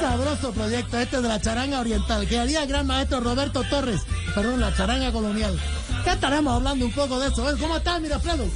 sabroso 0.00 0.52
proyecto 0.52 0.98
este 0.98 1.20
de 1.20 1.28
la 1.28 1.40
charanga 1.40 1.80
oriental 1.80 2.26
que 2.26 2.38
haría 2.38 2.62
el 2.62 2.68
gran 2.68 2.86
maestro 2.86 3.20
Roberto 3.20 3.62
Torres, 3.64 4.00
perdón, 4.34 4.60
la 4.60 4.74
charanga 4.74 5.12
colonial. 5.12 5.58
¿Qué 6.04 6.10
estaremos 6.10 6.54
hablando 6.54 6.86
un 6.86 6.92
poco 6.92 7.20
de 7.20 7.28
eso? 7.28 7.48
¿eh? 7.50 7.54
¿Cómo 7.60 7.76
estás, 7.76 8.00
Mirafredo? 8.00 8.46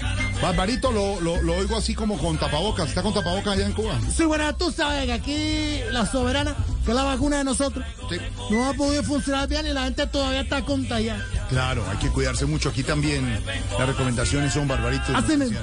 Barbarito, 0.41 0.91
lo, 0.91 1.21
lo, 1.21 1.43
lo 1.43 1.57
oigo 1.57 1.77
así 1.77 1.95
como 1.95 2.17
con 2.17 2.39
tapabocas. 2.39 2.89
¿Está 2.89 3.03
con 3.03 3.13
tapabocas 3.13 3.55
allá 3.55 3.67
en 3.67 3.73
Cuba? 3.73 3.99
Sí, 4.17 4.25
bueno, 4.25 4.55
tú 4.57 4.71
sabes 4.73 5.05
que 5.05 5.13
aquí 5.13 5.81
la 5.93 6.07
soberana, 6.07 6.55
que 6.85 6.91
es 6.91 6.97
la 6.97 7.03
vacuna 7.03 7.39
de 7.39 7.45
nosotros, 7.45 7.85
Sí. 8.09 8.17
no 8.51 8.67
ha 8.69 8.73
podido 8.75 9.03
funcionar 9.03 9.47
bien 9.47 9.67
y 9.67 9.71
la 9.75 9.85
gente 9.85 10.07
todavía 10.07 10.41
está 10.41 10.63
contagiada. 10.65 11.23
Claro, 11.49 11.85
hay 11.91 11.99
que 11.99 12.11
cuidarse 12.11 12.47
mucho. 12.47 12.69
Aquí 12.69 12.83
también 12.83 13.43
las 13.79 13.89
recomendaciones 13.89 14.53
son 14.53 14.67
Barbarito. 14.69 15.13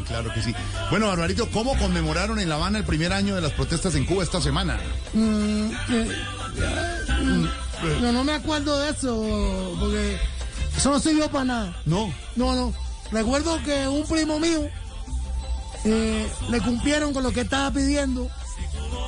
Claro 0.07 0.33
que 0.33 0.41
sí. 0.41 0.53
Bueno, 0.89 1.07
Barbarito, 1.07 1.49
¿cómo 1.49 1.77
conmemoraron 1.77 2.39
en 2.39 2.49
La 2.49 2.55
Habana 2.55 2.77
el 2.77 2.85
primer 2.85 3.13
año 3.13 3.35
de 3.35 3.41
las 3.41 3.51
protestas 3.53 3.95
en 3.95 4.05
Cuba 4.05 4.23
esta 4.23 4.41
semana? 4.41 4.79
Mm, 5.13 5.71
eh, 5.89 6.11
mm, 7.21 7.45
no, 8.01 8.11
no 8.11 8.23
me 8.23 8.33
acuerdo 8.33 8.79
de 8.79 8.91
eso, 8.91 9.75
porque 9.79 10.19
eso 10.77 10.91
no 10.91 10.99
sirvió 10.99 11.29
para 11.29 11.45
nada. 11.45 11.81
No. 11.85 12.13
No, 12.35 12.55
no. 12.55 12.73
Recuerdo 13.11 13.61
que 13.63 13.87
un 13.87 14.07
primo 14.07 14.39
mío 14.39 14.69
eh, 15.83 16.31
le 16.49 16.61
cumplieron 16.61 17.13
con 17.13 17.23
lo 17.23 17.31
que 17.31 17.41
estaba 17.41 17.71
pidiendo 17.71 18.29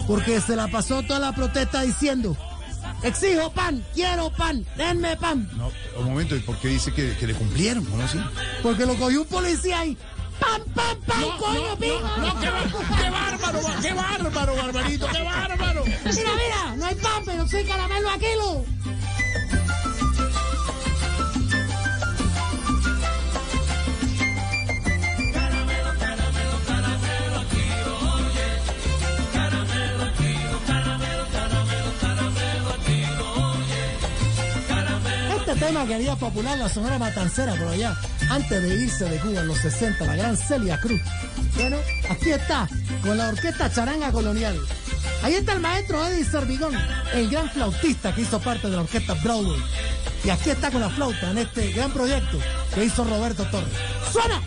porque 0.07 0.41
se 0.41 0.55
la 0.55 0.67
pasó 0.67 1.03
toda 1.03 1.19
la 1.19 1.33
protesta 1.33 1.81
diciendo, 1.81 2.35
exijo 3.03 3.51
pan, 3.51 3.83
quiero 3.93 4.29
pan, 4.31 4.65
denme 4.77 5.15
pan. 5.17 5.49
No, 5.55 5.71
un 5.99 6.05
momento, 6.05 6.35
¿y 6.35 6.39
por 6.39 6.57
qué 6.57 6.69
dice 6.69 6.91
que, 6.93 7.15
que 7.17 7.27
le 7.27 7.33
cumplieron? 7.33 7.85
¿No 7.95 8.03
así? 8.03 8.19
Porque 8.61 8.85
lo 8.85 8.95
cogió 8.95 9.21
un 9.21 9.27
policía 9.27 9.85
y 9.85 9.97
¡pam, 10.39 10.61
pam, 10.73 10.97
pam, 11.05 11.37
coño, 11.37 11.77
pico! 11.77 12.01
qué, 12.39 13.01
qué 13.01 13.09
bárbaro, 13.09 13.59
qué 13.81 13.93
bárbaro, 13.93 14.55
Barbarito, 14.55 15.07
qué 15.07 15.21
bárbaro. 15.21 15.83
Mira, 15.85 16.31
mira, 16.35 16.75
no 16.77 16.85
hay 16.85 16.95
pan, 16.95 17.23
pero 17.25 17.47
sí 17.47 17.63
caramelo 17.63 18.09
a 18.09 18.17
kilo. 18.17 18.65
Tema 35.65 35.87
quería 35.87 36.17
popular 36.17 36.57
la 36.57 36.67
Sonora 36.67 36.99
Matancera 36.99 37.55
por 37.55 37.69
allá, 37.69 37.95
antes 38.29 38.61
de 38.61 38.83
irse 38.83 39.05
de 39.05 39.17
Cuba 39.17 39.39
en 39.39 39.47
los 39.47 39.57
60, 39.59 40.05
la 40.05 40.17
gran 40.17 40.35
Celia 40.35 40.77
Cruz. 40.77 40.99
Bueno, 41.55 41.77
aquí 42.09 42.31
está, 42.31 42.67
con 43.01 43.17
la 43.17 43.29
orquesta 43.29 43.71
Charanga 43.71 44.11
Colonial. 44.11 44.59
Ahí 45.23 45.35
está 45.35 45.53
el 45.53 45.61
maestro 45.61 46.05
Eddie 46.05 46.25
Servigón, 46.25 46.75
el 47.13 47.29
gran 47.29 47.49
flautista 47.49 48.13
que 48.13 48.23
hizo 48.23 48.41
parte 48.41 48.69
de 48.69 48.75
la 48.75 48.81
orquesta 48.81 49.13
Broadway. 49.23 49.61
Y 50.25 50.31
aquí 50.31 50.49
está 50.49 50.69
con 50.69 50.81
la 50.81 50.89
flauta 50.89 51.31
en 51.31 51.37
este 51.37 51.71
gran 51.71 51.91
proyecto 51.93 52.39
que 52.75 52.83
hizo 52.83 53.05
Roberto 53.05 53.45
Torres. 53.45 53.71
¡Suena! 54.11 54.41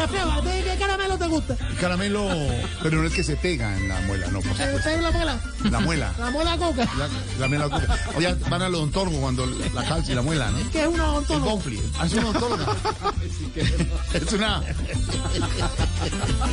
Eh, 0.00 0.06
Mira, 0.08 0.08
feo, 0.08 0.30
¿a 0.32 0.40
ti 0.42 0.48
qué 0.64 0.76
caramelo 0.78 1.18
te 1.18 1.26
gusta? 1.26 1.56
El 1.68 1.76
caramelo, 1.76 2.28
pero 2.82 2.98
no 3.02 3.06
es 3.06 3.12
que 3.14 3.22
se 3.24 3.36
pega 3.36 3.76
en 3.76 3.88
la 3.88 4.00
muela, 4.02 4.26
no, 4.28 4.40
por 4.40 4.52
¿Te 4.56 4.64
supuesto. 4.64 4.90
gusta 4.90 5.02
la 5.02 5.10
muela? 5.10 5.40
La 5.70 5.80
muela. 5.80 6.14
La 6.18 6.30
muela 6.30 6.56
coca. 6.56 6.88
La, 6.98 7.08
la 7.38 7.48
muela 7.48 7.64
coca. 7.68 7.98
Oye, 8.16 8.34
van 8.48 8.62
al 8.62 8.74
odontólogo 8.74 9.20
cuando 9.20 9.46
la 9.46 9.84
calza 9.84 10.12
y 10.12 10.14
la 10.14 10.22
muela, 10.22 10.50
¿no? 10.50 10.70
que 10.70 10.80
es 10.82 10.86
una 10.88 11.04
El 11.04 11.10
odontóloga? 11.10 11.50
Bonfli. 11.52 11.80
Ah, 11.98 12.06
es 12.06 12.12
una 12.14 12.28
odontóloga. 12.30 12.66
es 14.14 14.32
una... 14.32 14.62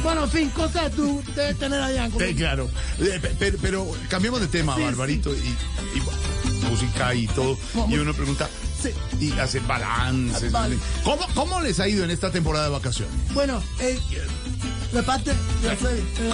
Bueno, 0.04 0.24
en 0.26 0.30
fin, 0.30 0.50
cosas 0.50 0.84
que 0.84 0.90
tú 0.92 1.24
debes 1.36 1.58
tener 1.58 1.82
allá 1.82 2.06
en 2.06 2.12
Sí, 2.20 2.36
claro. 2.36 2.70
Eh, 3.00 3.20
pe- 3.22 3.36
Pero, 3.40 3.58
pero 3.62 3.92
cambiemos 4.10 4.40
de 4.42 4.48
tema, 4.48 4.76
Sí, 4.76 4.82
Barbarito, 4.84 5.34
y, 5.34 5.38
y 5.96 6.70
música 6.70 7.14
y 7.14 7.28
todo. 7.28 7.58
Y 7.90 7.96
uno 7.98 8.14
pregunta, 8.14 8.50
Sí. 8.82 8.90
y 9.20 9.32
hace 9.40 9.60
balances. 9.62 10.52
Vale. 10.52 10.78
¿Cómo, 11.04 11.26
¿Cómo 11.34 11.62
les 11.62 11.80
ha 11.80 11.88
ido 11.88 12.04
en 12.04 12.12
esta 12.12 12.32
temporada 12.32 12.66
de 12.66 12.72
vacaciones? 12.72 13.14
Bueno, 13.34 13.62
eh, 13.80 14.00
de 14.94 15.04
parte 15.04 15.32
de 15.62 15.76
Freddy, 15.76 16.02
eh. 16.20 16.32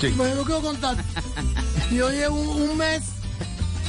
Sí. 0.00 0.14
no 0.16 0.24
quiero 0.44 0.60
contar. 0.60 0.96
Yo 1.92 2.10
llevo 2.10 2.36
un, 2.40 2.70
un 2.70 2.76
mes 2.76 3.02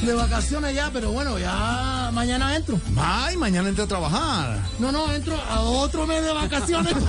de 0.02 0.14
vacaciones 0.14 0.74
ya, 0.74 0.90
pero 0.92 1.12
bueno, 1.12 1.38
ya 1.38 2.10
mañana 2.12 2.56
entro. 2.56 2.80
Ay, 2.96 3.36
mañana 3.36 3.68
entra 3.68 3.84
a 3.84 3.88
trabajar. 3.88 4.58
No, 4.80 4.90
no, 4.90 5.12
entro 5.12 5.40
a 5.48 5.60
otro 5.60 6.06
mes 6.06 6.22
de 6.22 6.32
vacaciones. 6.32 6.94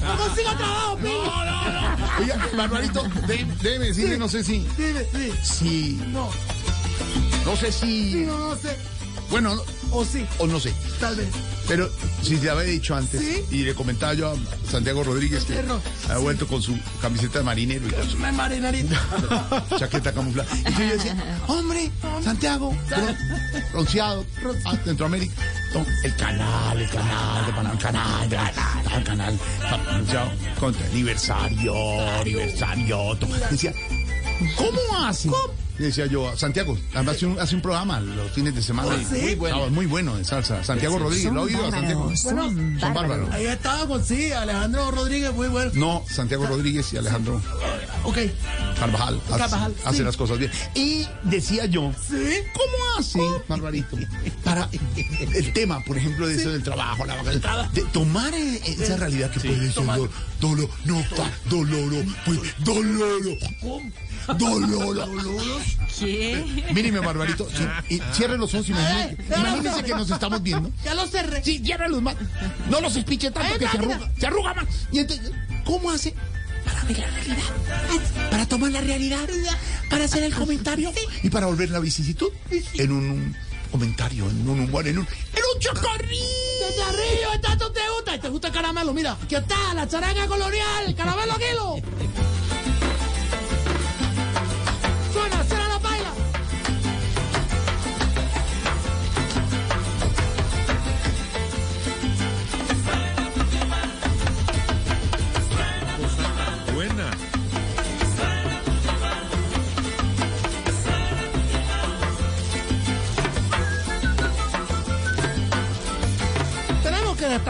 No 0.00 0.16
consigo 0.16 0.50
trabajo, 0.56 0.96
pico. 0.96 1.32
Oiga, 2.20 2.48
Barbarito, 2.56 3.02
dé- 3.26 3.46
déjeme 3.62 3.86
decirle, 3.86 4.18
no 4.18 4.28
sé 4.28 4.44
si... 4.44 4.66
Dime, 4.76 5.04
sí. 5.12 5.32
Si... 5.42 6.02
No, 6.08 6.30
No 7.44 7.56
sé 7.56 7.72
sí, 7.72 8.12
si... 8.12 8.14
no, 8.20 8.38
no 8.38 8.56
sé. 8.56 8.76
Bueno, 9.30 9.56
O 9.90 10.04
sí, 10.04 10.24
o 10.38 10.46
no 10.46 10.60
sé. 10.60 10.72
tal 11.00 11.16
vez. 11.16 11.28
Pero 11.66 11.88
si 12.22 12.36
te 12.36 12.50
había 12.50 12.64
dicho 12.64 12.94
antes, 12.94 13.20
Sí. 13.20 13.42
y 13.50 13.62
le 13.64 13.74
comentaba 13.74 14.12
yo 14.14 14.30
a 14.30 14.34
Santiago 14.70 15.02
Rodríguez 15.02 15.44
que 15.44 15.58
ha 16.12 16.18
vuelto 16.18 16.46
con 16.46 16.60
su 16.60 16.78
camiseta 17.00 17.38
de 17.38 17.44
marinero 17.44 17.86
y 17.88 17.90
con 17.90 18.10
su 18.10 18.18
chaqueta 19.78 20.12
camuflada. 20.12 20.48
Y 20.54 20.72
yo 20.78 20.88
decía, 20.88 21.16
hombre, 21.46 21.90
Santiago, 22.22 22.76
bron- 22.90 23.70
bronceado, 23.72 24.26
ah, 24.66 24.76
Centroamérica. 24.84 25.34
No, 25.74 25.86
el 26.04 26.16
canal, 26.16 26.80
el 26.80 26.90
canal 26.90 27.46
de 27.46 27.52
Panamá, 27.52 27.72
el 27.74 27.78
canal, 27.82 28.28
de- 28.30 28.36
el 28.96 29.04
canal, 29.04 29.38
bronceado, 29.86 30.30
contra 30.60 30.86
aniversario, 30.86 31.74
aniversario. 32.20 33.16
Decía, 33.50 33.72
¿cómo 34.56 35.06
hace? 35.06 35.30
Le 35.78 35.86
decía 35.86 36.06
yo 36.06 36.36
Santiago, 36.36 36.78
además 36.94 37.16
hace 37.16 37.26
un, 37.26 37.38
hace 37.40 37.56
un 37.56 37.60
programa 37.60 37.98
los 38.00 38.30
fines 38.30 38.54
de 38.54 38.62
semana. 38.62 38.90
¿Ah, 38.92 39.04
sí? 39.08 39.20
Muy 39.22 39.34
bueno. 39.34 39.70
muy 39.70 39.86
bueno 39.86 40.16
de 40.16 40.24
salsa. 40.24 40.62
Santiago 40.62 40.98
Rodríguez, 40.98 41.32
¿lo 41.32 41.40
ha 41.40 41.44
oído 41.44 41.66
a 41.66 41.70
Santiago? 41.72 42.12
Bueno, 42.24 42.78
Son 42.78 42.94
bárbaros. 42.94 43.30
ahí 43.32 43.46
estaba 43.46 43.86
con 43.88 44.04
sí, 44.04 44.30
Alejandro 44.32 44.90
Rodríguez, 44.92 45.32
muy 45.32 45.48
bueno. 45.48 45.72
No, 45.74 46.04
Santiago 46.08 46.46
Rodríguez 46.46 46.92
y 46.92 46.96
Alejandro 46.98 47.40
Ok, 48.04 48.18
Carvajal. 48.78 49.18
hace- 49.28 49.38
Carvajal, 49.38 49.74
Hace, 49.84 49.96
sí. 49.98 50.02
las 50.04 50.16
cosas 50.16 50.38
bien. 50.38 50.50
Y 50.74 51.06
decía 51.22 51.66
yo, 51.66 51.90
sí. 52.08 52.16
¿cómo 52.52 52.98
hace, 52.98 53.18
Barbarito, 53.48 53.96
para 54.44 54.68
el 55.34 55.52
tema, 55.52 55.82
por 55.84 55.96
ejemplo, 55.96 56.26
de 56.26 56.34
eso 56.36 56.50
del 56.50 56.62
trabajo, 56.62 57.04
la 57.06 57.16
vaca- 57.16 57.68
de 57.72 57.82
tomar 57.92 58.32
eh, 58.34 58.60
esa 58.66 58.96
realidad 58.96 59.30
que 59.30 59.40
puede 59.40 59.72
ser 59.72 59.84
dolor, 59.84 60.10
dolor, 60.40 60.68
no, 60.84 61.02
pa, 61.16 61.30
dolor, 61.48 62.04
pues, 62.26 62.40
dolor, 62.58 63.38
dolor, 64.38 65.62
¿Qué? 65.98 66.44
Míreme, 66.74 66.98
Barbarito, 67.00 67.48
sí, 67.88 68.00
cierre 68.12 68.36
los 68.36 68.52
ojos, 68.54 68.68
imagínese, 68.68 69.12
Eh, 69.22 69.34
imagínese 69.38 69.82
que 69.84 69.94
nos 69.94 70.10
estamos 70.10 70.42
viendo. 70.42 70.70
Ya 70.84 70.94
lo 70.94 71.06
cerré. 71.06 71.42
Sí, 71.44 71.58
ciérralos 71.64 72.02
más. 72.02 72.16
No 72.68 72.80
los 72.80 72.96
espiche 72.96 73.30
tanto 73.30 73.58
que 73.58 73.64
está, 73.64 73.78
se 73.78 73.78
arruga, 73.78 74.10
se 74.18 74.26
arruga 74.26 74.54
más. 74.54 74.66
Y 74.92 74.98
entonces, 74.98 75.30
¿cómo 75.64 75.90
hace? 75.90 76.14
Ver 76.86 76.98
la 76.98 77.06
realidad. 77.06 78.30
Para 78.30 78.46
tomar 78.46 78.70
la 78.72 78.80
realidad. 78.80 79.26
Para 79.90 80.04
hacer 80.04 80.22
el 80.22 80.34
comentario. 80.34 80.92
Y 81.22 81.30
para 81.30 81.46
volver 81.46 81.70
la 81.70 81.80
vicisitud 81.80 82.30
en 82.74 82.92
un, 82.92 83.10
un 83.10 83.36
comentario, 83.70 84.28
en 84.28 84.48
un 84.48 84.60
humor, 84.60 84.86
en 84.86 84.98
un, 84.98 85.06
en 85.06 85.42
un 85.54 85.60
chocorrín. 85.60 86.20
Desde 86.60 86.82
arriba, 86.82 87.40
tanto 87.40 87.72
te 87.72 87.80
gusta. 87.96 88.16
Y 88.16 88.18
te 88.20 88.28
gusta 88.28 88.48
el 88.48 88.54
caramelo, 88.54 88.92
mira. 88.92 89.16
Aquí 89.22 89.34
está, 89.34 89.74
la 89.74 89.88
charanga 89.88 90.26
colonial, 90.26 90.94
caramelo 90.96 91.34
kilo. 91.36 91.76
Suena, 95.12 95.44
suena 95.48 95.53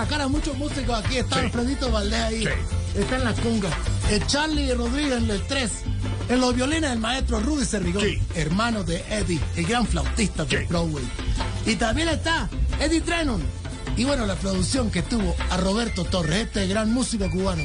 Destacar 0.04 0.26
a 0.26 0.28
muchos 0.28 0.54
músicos 0.58 1.02
aquí. 1.02 1.16
Está 1.16 1.36
Sí. 1.36 1.46
Alfredito 1.46 1.90
Valdés 1.90 2.20
ahí. 2.20 2.44
Está 2.94 3.16
en 3.16 3.24
la 3.24 3.32
conga. 3.32 3.70
El 4.10 4.26
Charlie 4.26 4.74
Rodríguez 4.74 5.16
en 5.16 5.30
el 5.30 5.40
3. 5.46 5.70
En 6.28 6.40
los 6.42 6.54
violines 6.54 6.90
el 6.92 6.98
maestro 6.98 7.40
Rudy 7.40 7.64
Cerrigón, 7.64 8.02
Sí. 8.04 8.18
hermano 8.34 8.84
de 8.84 9.02
Eddie, 9.08 9.40
el 9.56 9.64
gran 9.66 9.86
flautista 9.86 10.44
de 10.44 10.58
Sí. 10.58 10.64
Broadway. 10.68 11.04
Y 11.64 11.76
también 11.76 12.08
está 12.08 12.50
Eddie 12.80 13.00
Trennon 13.00 13.42
Y 13.96 14.04
bueno, 14.04 14.26
la 14.26 14.34
producción 14.34 14.90
que 14.90 15.02
tuvo 15.02 15.34
a 15.50 15.56
Roberto 15.56 16.04
Torres, 16.04 16.46
este 16.48 16.66
gran 16.66 16.92
músico 16.92 17.30
cubano, 17.30 17.62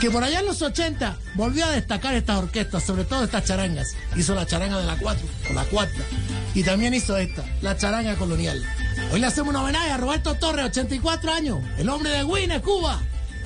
que 0.00 0.08
por 0.10 0.22
allá 0.22 0.38
en 0.40 0.46
los 0.46 0.62
80 0.62 1.16
volvió 1.34 1.64
a 1.66 1.70
destacar 1.72 2.14
estas 2.14 2.38
orquestas, 2.38 2.84
sobre 2.84 3.04
todo 3.04 3.24
estas 3.24 3.44
charangas. 3.44 3.88
Hizo 4.16 4.34
la 4.36 4.46
charanga 4.46 4.78
de 4.78 4.86
la 4.86 4.96
4, 4.96 5.26
o 5.50 5.52
la 5.52 5.64
cuarta, 5.64 6.02
y 6.54 6.62
también 6.62 6.94
hizo 6.94 7.16
esta, 7.16 7.44
la 7.62 7.76
charanga 7.76 8.14
colonial. 8.14 8.64
Hoy 9.12 9.18
le 9.20 9.26
hacemos 9.26 9.50
un 9.50 9.56
homenaje 9.60 9.90
a 9.90 9.96
Roberto 9.96 10.34
Torres, 10.36 10.66
84 10.66 11.32
años, 11.32 11.58
el 11.78 11.88
hombre 11.88 12.10
de 12.10 12.22
Guinness, 12.24 12.62
Cuba. 12.62 13.00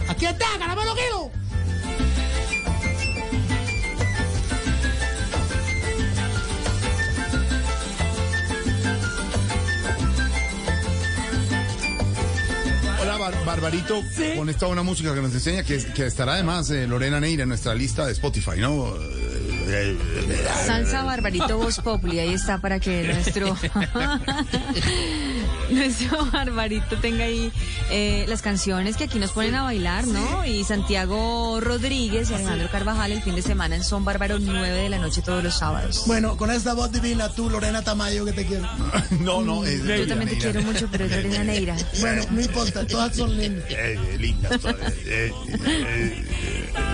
Aquí 0.08 0.26
está, 0.26 0.44
caramelo 0.58 0.94
kilo. 0.94 1.30
Hola, 13.02 13.18
Bar- 13.18 13.44
Barbarito, 13.44 14.02
Sí. 14.10 14.32
con 14.36 14.48
esta 14.48 14.66
buena 14.66 14.82
música 14.82 15.14
que 15.14 15.20
nos 15.20 15.32
enseña, 15.34 15.62
que, 15.62 15.78
que 15.92 16.06
estará 16.06 16.34
además 16.34 16.70
eh, 16.70 16.86
Lorena 16.86 17.20
Neira 17.20 17.42
en 17.42 17.48
nuestra 17.50 17.74
lista 17.74 18.06
de 18.06 18.12
Spotify, 18.12 18.58
¿no? 18.58 18.94
Salsa 20.66 21.04
Barbarito 21.04 21.58
Voz 21.58 21.80
Populi, 21.80 22.18
ahí 22.18 22.34
está 22.34 22.58
para 22.58 22.78
que 22.80 23.02
nuestro 23.12 23.48
nuestro 25.70 26.24
Barbarito 26.26 26.96
tenga 26.98 27.24
ahí 27.24 27.50
eh, 27.90 28.24
las 28.28 28.42
canciones 28.42 28.96
que 28.96 29.04
aquí 29.04 29.18
nos 29.18 29.32
ponen 29.32 29.54
a 29.54 29.62
bailar, 29.62 30.06
¿no? 30.06 30.44
Y 30.46 30.64
Santiago 30.64 31.60
Rodríguez 31.60 32.30
y 32.30 32.34
Alejandro 32.34 32.68
Carvajal 32.70 33.12
el 33.12 33.22
fin 33.22 33.34
de 33.34 33.42
semana 33.42 33.76
en 33.76 33.84
Son 33.84 34.04
Bárbaro 34.04 34.38
9 34.38 34.68
de 34.68 34.88
la 34.88 34.98
noche 34.98 35.22
todos 35.22 35.42
los 35.42 35.54
sábados. 35.54 36.04
Bueno, 36.06 36.36
con 36.36 36.50
esta 36.50 36.74
voz 36.74 36.90
divina, 36.92 37.28
tú, 37.30 37.48
Lorena 37.50 37.82
Tamayo, 37.82 38.24
que 38.24 38.32
te 38.32 38.46
quiero. 38.46 38.68
no, 39.20 39.42
no, 39.42 39.64
es 39.64 39.82
Yo 39.84 40.06
también 40.06 40.30
te 40.30 40.38
quiero 40.38 40.62
mucho, 40.62 40.88
pero 40.90 41.04
es 41.04 41.10
Lorena 41.12 41.44
Neira. 41.44 41.76
Bueno, 42.00 42.22
no 42.30 42.40
importa, 42.40 42.86
todas 42.86 43.16
son 43.16 43.36
lindas. 43.36 43.64
Eh, 43.70 43.98
eh, 43.98 44.16
linda. 44.18 44.50
eh, 45.06 45.32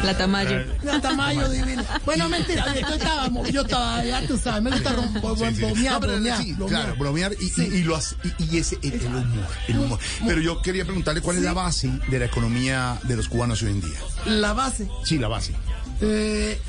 La 0.04 0.16
Tamayo. 0.16 0.64
La 0.82 1.00
Tamayo 1.00 1.48
divina. 1.48 1.84
Bueno, 2.04 2.28
mentira, 2.28 2.64
yo 2.80 2.94
estaba, 2.94 3.28
yo 3.50 3.62
estaba, 3.62 4.04
ya 4.04 4.26
tú 4.26 4.38
sabes, 4.38 4.62
me 4.62 4.70
gusta 4.70 4.94
rom- 4.94 5.20
bo- 5.20 5.36
sí, 5.36 5.44
sí. 5.54 5.60
bromear, 5.62 6.00
bromear, 6.00 6.40
claro, 6.68 6.96
bromear 6.96 7.32
y, 7.40 7.60
y- 7.60 7.64
y 7.78 7.82
lo 7.82 7.98
y- 8.38 8.58
y 8.60 8.62
ese 8.62 8.78
el, 8.82 8.94
el 8.94 9.06
humor, 9.06 9.46
el 9.68 9.78
humor. 9.78 9.98
Pero 10.26 10.40
yo 10.40 10.60
quería 10.62 10.84
preguntarle 10.84 11.20
cuál 11.20 11.38
es 11.38 11.42
la 11.42 11.52
base 11.52 11.90
de 12.08 12.18
la 12.18 12.26
economía 12.26 12.98
de 13.04 13.16
los 13.16 13.28
cubanos 13.28 13.62
hoy 13.62 13.70
en 13.70 13.80
día. 13.80 13.98
La 14.26 14.52
base. 14.52 14.88
Sí, 15.04 15.18
la 15.18 15.28
base. 15.28 15.54
Eh, 16.02 16.60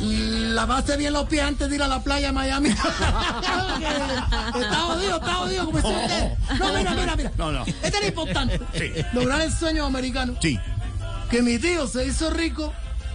la 0.00 0.64
base 0.64 0.96
bien 0.96 1.12
los 1.12 1.26
pies 1.26 1.42
antes 1.42 1.68
de 1.68 1.76
ir 1.76 1.82
a 1.82 1.88
la 1.88 2.02
playa 2.02 2.30
a 2.30 2.32
Miami. 2.32 2.68
está 2.70 2.82
jodido, 4.82 5.16
está 5.16 5.34
jodido 5.34 5.66
como 5.66 5.78
usted. 5.78 6.32
No, 6.58 6.72
mira, 6.74 6.94
mira, 6.94 7.16
mira. 7.16 7.32
No, 7.36 7.52
no. 7.52 7.64
Este 7.66 7.98
era 7.98 8.06
importante. 8.06 8.60
Sí. 8.74 8.92
Lograr 9.12 9.42
el 9.42 9.52
sueño 9.52 9.84
americano. 9.84 10.34
Sí. 10.40 10.58
Que 11.30 11.42
mi 11.42 11.58
tío 11.58 11.86
se 11.86 12.06
hizo 12.06 12.30
rico, 12.30 12.72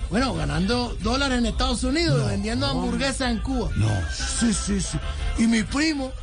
bueno, 0.10 0.34
ganando 0.36 0.96
dólares 1.02 1.40
en 1.40 1.48
Estados 1.48 1.84
Unidos 1.84 2.24
y 2.26 2.30
vendiendo 2.30 2.68
hamburguesas 2.68 3.32
en 3.32 3.40
Cuba. 3.40 3.70
No. 3.76 3.90
Sí, 4.40 4.54
sí, 4.54 4.80
sí. 4.80 5.00
Y 5.38 5.48
mi 5.48 5.64
primo 5.64 6.14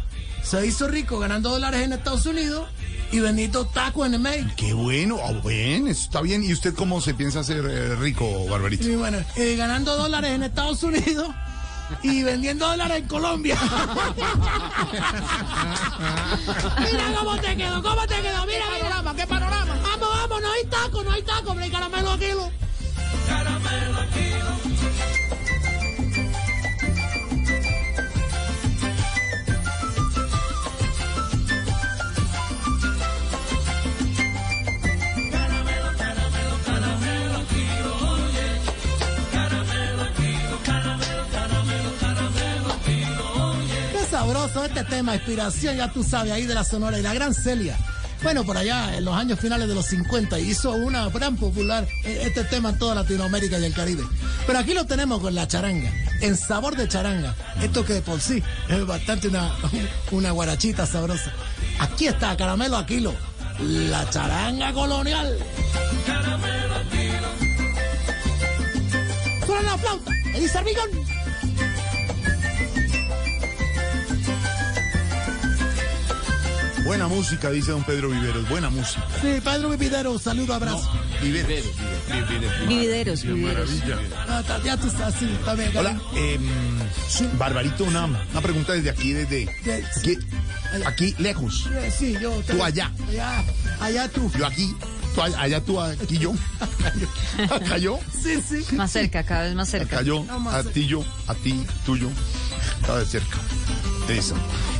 se 0.42 0.66
hizo 0.66 0.88
rico 0.88 1.18
ganando 1.18 1.50
dólares 1.50 1.82
en 1.82 1.92
Estados 1.92 2.26
Unidos 2.26 2.68
y 3.10 3.20
vendiendo 3.20 3.66
tacos 3.66 4.06
en 4.06 4.14
el 4.14 4.20
México. 4.20 4.50
Qué 4.56 4.72
bueno, 4.72 5.18
ah, 5.22 5.32
bueno, 5.42 5.88
eso 5.88 6.02
está 6.02 6.22
bien. 6.22 6.42
¿Y 6.42 6.52
usted 6.52 6.74
cómo 6.74 7.00
se 7.00 7.14
piensa 7.14 7.40
hacer 7.40 7.64
eh, 7.64 7.94
rico, 7.96 8.46
Barbarito? 8.48 8.88
Y 8.88 8.96
bueno, 8.96 9.18
eh, 9.36 9.54
ganando 9.56 9.96
dólares 9.96 10.32
en 10.32 10.42
Estados 10.42 10.82
Unidos 10.82 11.28
y 12.02 12.22
vendiendo 12.22 12.66
dólares 12.66 12.98
en 12.98 13.08
Colombia. 13.08 13.58
Mira 16.80 17.14
cómo 17.18 17.36
te 17.36 17.56
quedó, 17.56 17.82
cómo 17.82 18.06
te 18.06 18.22
quedó. 18.22 18.46
Mira, 18.46 18.64
qué 18.72 18.78
panorama, 18.80 19.14
qué 19.14 19.26
panorama. 19.26 19.74
Vamos, 19.82 20.08
vamos, 20.08 20.40
no 20.42 20.52
hay 20.52 20.64
taco, 20.64 21.02
no 21.04 21.12
hay 21.12 21.22
taco, 21.22 21.50
hombre, 21.50 21.70
caramelo 21.70 22.12
a 22.12 22.18
kilo. 22.18 22.50
Qué 23.26 24.71
este 44.64 44.84
tema, 44.84 45.14
inspiración, 45.14 45.76
ya 45.76 45.92
tú 45.92 46.02
sabes, 46.02 46.32
ahí 46.32 46.46
de 46.46 46.54
la 46.54 46.64
Sonora 46.64 46.98
y 46.98 47.02
la 47.02 47.12
gran 47.12 47.34
Celia. 47.34 47.76
Bueno, 48.22 48.44
por 48.44 48.56
allá 48.56 48.96
en 48.96 49.04
los 49.04 49.14
años 49.14 49.38
finales 49.38 49.68
de 49.68 49.74
los 49.74 49.86
50 49.86 50.38
hizo 50.38 50.72
una 50.72 51.08
gran 51.10 51.36
popular 51.36 51.86
eh, 52.04 52.22
este 52.26 52.44
tema 52.44 52.70
en 52.70 52.78
toda 52.78 52.94
Latinoamérica 52.94 53.58
y 53.58 53.64
el 53.64 53.74
Caribe. 53.74 54.04
Pero 54.46 54.58
aquí 54.58 54.72
lo 54.72 54.86
tenemos 54.86 55.20
con 55.20 55.34
la 55.34 55.46
charanga, 55.46 55.92
en 56.20 56.36
sabor 56.36 56.76
de 56.76 56.88
charanga. 56.88 57.34
Esto 57.60 57.84
que 57.84 57.94
de 57.94 58.02
por 58.02 58.20
sí 58.20 58.42
es 58.68 58.86
bastante 58.86 59.28
una, 59.28 59.54
una 60.12 60.30
guarachita 60.30 60.86
sabrosa. 60.86 61.32
Aquí 61.80 62.06
está, 62.06 62.36
caramelo 62.36 62.78
a 62.78 62.86
kilo, 62.86 63.12
la 63.60 64.08
charanga 64.08 64.72
colonial. 64.72 65.36
Suena 69.46 69.62
la 69.62 69.78
flauta, 69.78 70.12
Elisa 70.34 70.62
Rigón. 70.62 71.11
Buena 76.92 77.08
música, 77.08 77.48
dice 77.50 77.70
don 77.70 77.82
Pedro 77.84 78.10
Viveros. 78.10 78.46
Buena 78.50 78.68
música. 78.68 79.02
Sí, 79.22 79.40
Pedro 79.42 79.70
Vipidero, 79.70 80.18
saludo, 80.18 80.52
abrazo. 80.52 80.90
Viveros. 81.22 81.48
Vivideros, 82.68 83.22
vivideros. 83.22 83.70
Ah, 84.28 84.40
está- 84.40 84.62
ya 84.62 84.76
tú 84.76 84.88
estás, 84.88 85.14
sí, 85.18 85.26
está 85.32 85.54
bien. 85.54 85.74
Hola, 85.74 85.98
eh, 86.14 86.38
Barbarito, 87.38 87.84
una, 87.84 88.04
una 88.04 88.40
pregunta 88.42 88.74
desde 88.74 88.90
aquí, 88.90 89.14
desde 89.14 89.46
De- 89.64 89.86
aquí, 89.96 90.18
aquí 90.84 91.14
lejos. 91.18 91.66
Sí, 91.98 92.14
yo. 92.20 92.30
te- 92.46 92.52
Tú 92.52 92.62
allá. 92.62 92.92
Allá, 93.08 93.44
allá 93.80 94.08
tú. 94.10 94.30
Yo 94.38 94.44
aquí, 94.46 94.76
allá, 95.38 95.62
tú, 95.62 95.80
aquí 95.80 96.18
yo. 96.18 96.34
Acá 97.50 97.78
yo, 97.78 98.00
Sí, 98.22 98.38
sí. 98.46 98.76
Más 98.76 98.92
cerca, 98.92 99.22
cada 99.24 99.44
vez 99.44 99.54
más 99.54 99.70
cerca. 99.70 99.96
acá 99.96 100.04
yo, 100.04 100.24
No 100.26 100.50
a 100.50 100.62
ti 100.62 100.86
yo, 100.86 101.02
a 101.26 101.34
ti, 101.36 101.64
tuyo. 101.86 102.10
Está 102.82 102.98
de 102.98 103.06
cerca. 103.06 103.38
Eso. 104.10 104.34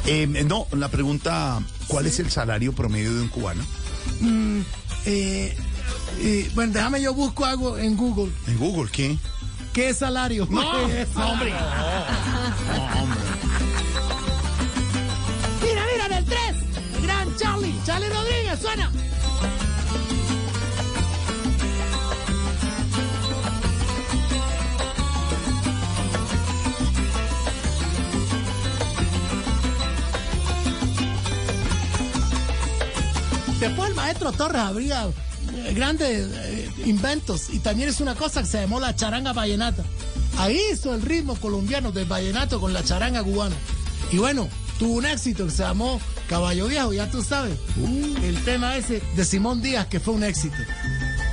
Eh, 0.05 0.27
no, 0.27 0.67
la 0.73 0.89
pregunta, 0.89 1.61
¿cuál 1.93 2.07
es 2.07 2.19
el 2.21 2.31
salario 2.31 2.73
promedio 2.73 3.13
de 3.15 3.21
un 3.21 3.29
cubano? 3.29 3.63
Eh, 5.05 5.55
eh, 6.21 6.51
bueno, 6.55 6.73
déjame 6.73 7.03
yo 7.03 7.13
busco 7.13 7.45
algo 7.45 7.77
en 7.77 7.99
Google. 7.99 8.33
En 8.47 8.57
Google, 8.59 8.91
¿qué? 8.91 9.19
¿Qué 9.75 9.93
salario? 9.93 10.49
No, 10.51 10.87
¿Qué 10.87 11.03
es 11.03 11.09
no, 11.15 11.29
hombre. 11.29 11.51
No, 11.51 13.03
hombre. 13.03 13.21
Mira, 15.63 15.83
mira, 15.93 16.07
en 16.07 16.13
el 16.13 16.25
3. 16.25 16.41
El 16.97 17.03
gran 17.03 17.37
Charlie. 17.37 17.75
Charlie 17.85 18.09
Rodríguez, 18.09 18.59
suena. 18.59 18.91
Después 33.63 33.91
el 33.91 33.95
maestro 33.95 34.33
Torres 34.33 34.61
habría 34.61 35.07
eh, 35.07 35.73
grandes 35.73 36.29
eh, 36.35 36.69
inventos 36.85 37.49
y 37.49 37.61
también 37.61 37.89
es 37.89 38.01
una 38.01 38.17
cosa 38.17 38.41
que 38.41 38.49
se 38.49 38.61
llamó 38.61 38.81
la 38.81 38.97
charanga 38.97 39.33
vallenata. 39.33 39.85
Ahí 40.37 40.59
hizo 40.73 40.93
el 40.93 41.01
ritmo 41.01 41.37
colombiano 41.37 41.93
del 41.93 42.07
vallenato 42.07 42.61
con 42.61 42.73
la 42.73 42.83
charanga 42.83 43.23
cubana. 43.23 43.55
Y 44.11 44.19
bueno, 44.19 44.49
tuvo 44.81 44.95
un 44.95 45.07
éxito 45.07 45.45
que 45.45 45.53
se 45.53 45.63
llamó 45.63 46.01
Caballo 46.29 46.67
Viejo, 46.67 46.93
ya 46.93 47.09
tú 47.09 47.23
sabes. 47.23 47.57
El 48.25 48.43
tema 48.43 48.77
ese 48.77 49.01
de 49.15 49.25
Simón 49.25 49.63
Díaz 49.63 49.87
que 49.87 50.01
fue 50.01 50.15
un 50.15 50.25
éxito. 50.25 50.57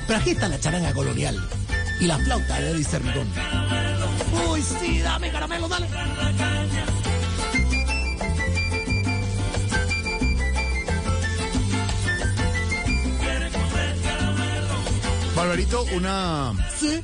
Pero 0.05 0.19
aquí 0.19 0.29
está 0.29 0.47
la 0.49 0.59
charanga 0.59 0.93
colonial 0.93 1.35
y 1.99 2.05
la 2.05 2.19
flauta 2.19 2.59
de 2.59 2.69
Eddie 2.69 2.83
Cerricón. 2.83 3.27
Uy, 4.51 4.61
sí, 4.61 4.99
dame 4.99 5.31
caramelo, 5.31 5.67
dale. 5.67 5.87
Barbarito, 15.49 15.83
una 15.95 16.53
Sí, 16.79 17.01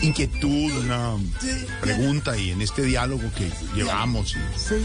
inquietud, 0.00 0.72
una 0.78 1.16
Sí. 1.42 1.66
pregunta 1.82 2.36
y 2.38 2.50
en 2.52 2.62
este 2.62 2.80
diálogo 2.82 3.22
que 3.36 3.50
llevamos 3.74 4.32
y, 4.34 4.58
sí. 4.58 4.76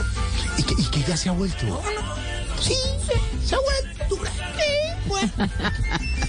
y 0.57 0.63
que, 0.63 0.73
y 0.81 0.85
que 0.87 1.03
ya 1.09 1.15
se 1.15 1.29
ha 1.29 1.31
vuelto. 1.31 1.81
Sí, 2.61 2.73
se, 3.07 3.47
se 3.47 3.55
ha 3.55 3.59
vuelto. 3.59 4.17
Bueno. 5.07 5.31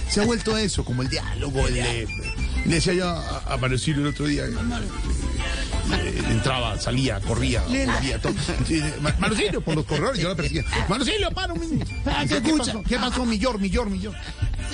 Se 0.09 0.21
ha 0.21 0.25
vuelto 0.25 0.55
eso, 0.57 0.85
como 0.85 1.01
el 1.01 1.09
diálogo, 1.09 1.67
el 1.67 1.73
de. 1.73 2.07
Le 2.65 2.75
decía 2.75 2.93
yo 2.93 3.09
a, 3.09 3.53
a 3.53 3.57
Mario 3.57 3.77
Silvio 3.77 4.03
el 4.03 4.13
otro 4.13 4.25
día. 4.27 4.45
eh, 4.45 4.53
eh, 5.93 6.23
entraba, 6.29 6.79
salía, 6.79 7.19
corría, 7.19 7.61
volvía, 7.63 8.21
todo. 8.21 8.33
Ma- 9.01 9.13
Manucilio, 9.19 9.59
por 9.61 9.75
los 9.75 9.85
corredores, 9.85 10.21
yo 10.21 10.29
la 10.29 10.35
perseguía. 10.35 10.63
Manucilio, 10.87 11.29
para 11.31 11.51
un 11.53 11.59
minuto. 11.59 11.91
Ah, 12.05 12.23
¿qué 12.27 12.53
pasó? 12.57 12.81
¿Qué 12.87 12.97
pasó? 12.97 13.25
Millor, 13.25 13.59
millor, 13.59 13.89
millor. 13.89 14.15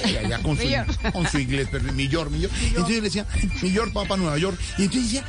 Allá 0.03 0.39
con, 0.39 0.57
su, 0.57 0.67
con 1.11 1.27
su 1.27 1.39
inglés, 1.39 1.67
pero 1.71 1.91
millor, 1.93 2.29
millor. 2.29 2.51
Entonces 2.61 2.95
yo 2.95 3.01
le 3.01 3.01
decía, 3.01 3.25
millor, 3.61 3.91
papá, 3.93 4.17
Nueva 4.17 4.37
York. 4.37 4.59
Y 4.77 4.83
entonces 4.83 5.11
decía, 5.11 5.25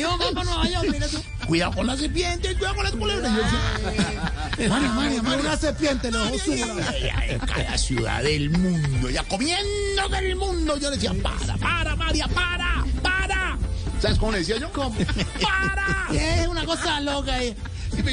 yo, 0.00 0.08
vamos 0.18 0.32
para 0.32 0.44
Nueva 0.44 0.68
York, 0.68 0.86
mira 0.90 1.08
tú. 1.08 1.22
cuidado 1.46 1.72
con 1.72 1.86
las 1.86 1.98
serpientes, 1.98 2.54
cuidado 2.56 2.74
con 2.76 2.84
las 2.84 2.92
culebras. 2.94 3.32
Yo 4.58 4.68
María, 4.68 4.88
María, 4.90 5.22
María. 5.22 5.40
Una 5.40 5.56
serpiente, 5.56 6.10
los 6.10 6.26
ojos 6.26 6.42
en 6.46 7.38
cada 7.40 7.78
ciudad 7.78 8.22
del 8.22 8.50
mundo, 8.50 9.10
ya 9.10 9.22
comiendo 9.24 10.08
del 10.10 10.36
mundo. 10.36 10.76
Yo 10.78 10.90
le 10.90 10.96
decía, 10.96 11.12
para, 11.22 11.56
para, 11.56 11.96
María, 11.96 12.28
para, 12.28 12.84
para. 13.02 13.58
¿Sabes 14.00 14.18
cómo 14.18 14.32
le 14.32 14.38
decía 14.38 14.58
yo? 14.58 14.70
¿Cómo? 14.72 14.94
¡Para! 15.40 15.84
Es 16.14 16.46
una 16.46 16.64
cosa 16.64 17.00
loca 17.00 17.34
ahí. 17.34 17.56
Pero 17.90 18.10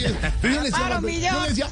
yo 0.55 0.62
le 0.62 0.69
decía, 0.69 0.79
Para, 0.79 0.95
yo 0.95 1.01
millón. 1.01 1.43
le 1.43 1.50
decía, 1.50 1.67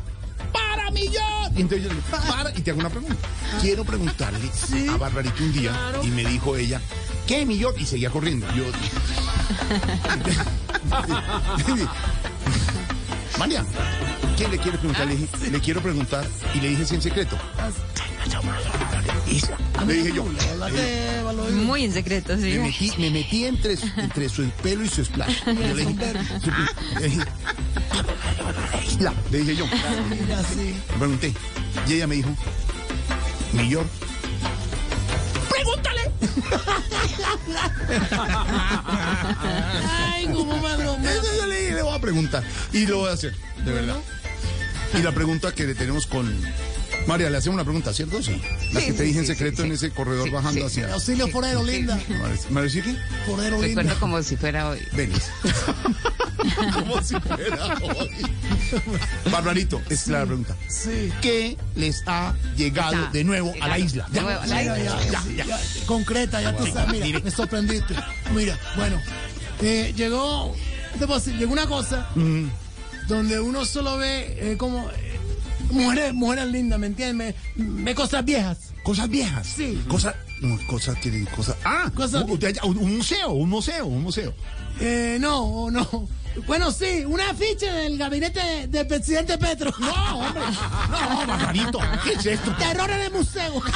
para 0.51 0.91
millón. 0.91 1.38
Y 1.59 1.61
entonces 1.61 1.83
yo 1.83 1.89
le 1.89 1.95
digo, 1.95 2.07
para, 2.25 2.57
y 2.57 2.61
te 2.61 2.71
hago 2.71 2.79
una 2.79 2.89
pregunta. 2.89 3.15
Quiero 3.59 3.83
preguntarle 3.83 4.49
a 4.89 4.95
Barbarita 4.95 5.43
un 5.43 5.51
día, 5.51 5.73
y 6.03 6.07
me 6.07 6.23
dijo 6.23 6.55
ella, 6.55 6.79
¿qué 7.27 7.45
millón? 7.45 7.73
Y 7.77 7.85
seguía 7.85 8.09
corriendo. 8.09 8.47
Yo. 8.55 8.63
María, 13.37 13.65
¿quién 14.37 14.51
le 14.51 14.57
quiere 14.57 14.77
preguntar? 14.77 15.05
Le 15.07 15.15
dije, 15.17 15.49
le 15.51 15.59
quiero 15.59 15.81
preguntar, 15.81 16.25
y 16.53 16.61
le 16.61 16.69
dije 16.69 16.83
así 16.83 16.95
en 16.95 17.01
secreto. 17.01 17.37
Le 19.85 19.93
dije 19.93 20.13
yo. 20.13 20.25
Valois. 21.25 21.53
Muy 21.55 21.83
en 21.85 21.91
secreto, 21.93 22.35
sí. 22.37 22.43
Me 22.43 22.59
metí, 22.59 22.91
me 22.97 23.09
metí 23.11 23.43
entre, 23.45 23.75
su- 23.77 23.89
entre 23.97 24.29
su 24.29 24.49
pelo 24.63 24.83
y 24.85 24.89
su 24.89 25.03
splash. 25.03 25.39
Yo 25.45 25.53
le 25.53 25.85
dije, 25.85 26.13
le 28.99 29.03
dije, 29.03 29.03
"La", 29.03 29.13
le 29.31 29.39
dije 29.39 29.55
yo. 29.55 29.65
Sí. 30.53 30.75
Le 30.91 30.97
pregunté. 30.97 31.33
Y 31.87 31.93
ella 31.93 32.07
me 32.07 32.15
dijo, 32.15 32.29
Millor. 33.53 33.85
¡Pregúntale! 35.49 36.01
Ay, 39.89 40.27
cómo 40.33 40.61
me 40.61 40.77
bromeo. 40.77 41.09
Eso 41.11 41.35
yo 41.37 41.47
le 41.47 41.59
dije, 41.61 41.73
le 41.73 41.81
voy 41.81 41.95
a 41.95 41.99
preguntar. 41.99 42.43
Y 42.73 42.85
lo 42.85 42.99
voy 42.99 43.09
a 43.09 43.13
hacer, 43.13 43.33
de 43.65 43.71
verdad. 43.71 43.97
Y 44.97 45.01
la 45.01 45.11
pregunta 45.13 45.51
que 45.53 45.65
le 45.65 45.75
tenemos 45.75 46.05
con... 46.05 46.39
María, 47.07 47.29
le 47.29 47.37
hacemos 47.37 47.55
una 47.55 47.63
pregunta, 47.63 47.93
¿cierto? 47.93 48.21
Sí. 48.21 48.39
La 48.73 48.81
que 48.81 48.93
te 48.93 49.03
dije 49.03 49.19
en 49.19 49.25
secreto 49.25 49.63
en 49.63 49.71
ese 49.71 49.89
corredor 49.91 50.29
bajando 50.29 50.65
hacia... 50.65 50.93
Auxilio 50.93 51.27
forero, 51.29 51.63
linda. 51.63 51.99
¿María 52.49 52.69
qué? 52.83 52.95
Forero, 53.25 53.61
linda. 53.61 53.81
Recuerdo 53.81 53.99
como 53.99 54.21
si 54.21 54.35
fuera 54.37 54.69
hoy. 54.69 54.79
Vélez. 54.93 55.23
Como 56.73 57.01
si 57.01 57.19
fuera 57.19 57.77
hoy. 57.81 58.09
Barbarito, 59.31 59.79
esta 59.89 59.93
es 59.93 60.07
la 60.07 60.25
pregunta. 60.25 60.55
Sí. 60.67 61.11
¿Qué 61.21 61.57
les 61.75 62.03
ha 62.07 62.33
llegado 62.55 63.09
de 63.11 63.23
nuevo 63.23 63.53
a 63.61 63.67
la 63.67 63.79
isla? 63.79 64.07
De 64.11 64.21
nuevo 64.21 64.39
a 64.41 64.47
la 64.47 64.61
isla. 64.61 64.77
ya, 64.77 65.11
ya, 65.11 65.35
ya. 65.35 65.45
ya, 65.45 65.59
concreta, 65.85 66.41
ya 66.41 66.55
tú 66.55 66.65
sabes, 66.67 67.01
mira, 67.01 67.19
me 67.19 67.31
sorprendiste. 67.31 67.95
Mira, 68.33 68.57
bueno, 68.75 68.99
eh, 69.61 69.93
llegó, 69.95 70.55
¿qué 70.93 70.99
te 70.99 71.07
puedo 71.07 71.19
decir? 71.19 71.35
Llegó 71.37 71.51
una 71.53 71.67
cosa 71.67 72.09
donde 73.07 73.39
uno 73.39 73.65
solo 73.65 73.97
ve 73.97 74.51
eh, 74.51 74.57
como 74.57 74.89
eh, 74.91 75.08
mujeres, 75.71 76.13
mujeres 76.13 76.45
lindas, 76.47 76.79
¿me 76.79 76.87
entiendes? 76.87 77.35
Me- 77.55 77.83
Ve 77.83 77.95
cosas 77.95 78.25
viejas. 78.25 78.57
Cosas 78.83 79.09
viejas. 79.09 79.45
Sí. 79.47 79.81
Cosas, 79.87 80.15
no, 80.41 80.57
cosas 80.67 80.97
que, 80.99 81.25
cosas. 81.35 81.55
Ah, 81.63 81.91
Cosas- 81.95 82.23
un, 82.23 82.31
un- 82.63 82.77
un 82.77 82.97
museo, 82.97 83.31
un 83.31 83.49
museo, 83.49 83.85
un 83.85 84.03
museo. 84.03 84.33
Eh, 84.79 85.17
no, 85.19 85.69
no. 85.69 86.07
Bueno, 86.47 86.71
sí, 86.71 87.03
un 87.05 87.19
afiche 87.19 87.69
del 87.69 87.97
gabinete 87.97 88.67
del 88.67 88.87
presidente 88.87 89.37
Petro. 89.37 89.73
No, 89.79 90.19
hombre. 90.19 90.41
No, 90.89 91.27
Barbarito, 91.27 91.79
¿qué 92.03 92.13
es 92.13 92.25
esto? 92.25 92.55
Terror 92.55 92.89
en 92.91 93.01
el 93.01 93.11
museo. 93.11 93.61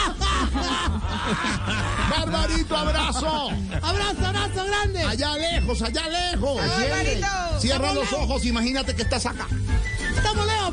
Barbarito, 2.10 2.78
abrazo. 2.78 3.50
abrazo, 3.82 4.26
abrazo 4.26 4.66
grande. 4.66 5.02
Allá 5.04 5.36
lejos, 5.38 5.82
allá 5.82 6.04
lejos. 6.08 6.58
Barbarito. 6.58 7.60
Cierra 7.60 7.94
los 7.94 8.12
ojos, 8.14 8.46
imagínate 8.46 8.96
que 8.96 9.02
estás 9.02 9.26
acá. 9.26 9.48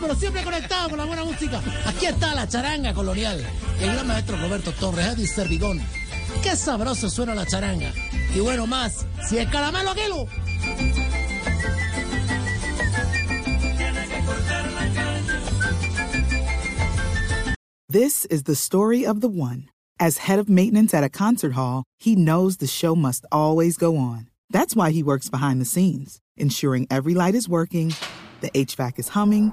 Pero 0.00 0.14
siempre 0.14 0.42
conectados 0.42 0.88
con 0.88 0.99
la 0.99 1.04
buena 1.04 1.25
música. 1.25 1.61
Aquí 1.87 2.07
está 2.07 2.35
la 2.35 2.49
charanga 2.49 2.95
colonial. 2.95 3.45
El 3.80 3.92
gran 3.92 4.07
maestro 4.07 4.37
Roberto 4.37 4.73
Torres, 4.73 5.07
Eddie 5.07 5.26
Servigón. 5.26 5.80
Qué 6.42 6.57
sabroso 6.57 7.11
suena 7.11 7.35
la 7.35 7.47
charanga. 7.47 7.92
Y 8.35 8.40
bueno, 8.40 8.66
más, 8.66 9.07
si 9.28 9.38
es 9.38 9.49
caramelo 9.50 9.90
aquilo. 9.90 10.26
This 17.88 18.25
is 18.26 18.45
the 18.45 18.54
story 18.54 19.04
of 19.04 19.21
the 19.21 19.28
one. 19.28 19.69
As 19.99 20.19
head 20.19 20.38
of 20.38 20.49
maintenance 20.49 20.95
at 20.95 21.04
a 21.04 21.09
concert 21.11 21.52
hall, 21.52 21.83
he 21.99 22.14
knows 22.14 22.57
the 22.57 22.66
show 22.66 22.95
must 22.95 23.26
always 23.33 23.76
go 23.76 23.97
on. 23.97 24.30
That's 24.49 24.75
why 24.75 24.92
he 24.92 25.02
works 25.02 25.28
behind 25.28 25.61
the 25.61 25.64
scenes, 25.64 26.21
ensuring 26.37 26.87
every 26.90 27.14
light 27.14 27.35
is 27.35 27.49
working, 27.49 27.92
the 28.40 28.50
HVAC 28.50 28.99
is 28.99 29.09
humming, 29.09 29.52